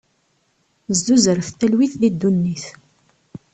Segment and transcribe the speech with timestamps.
[0.97, 2.65] Zzuzret talwit di ddunit!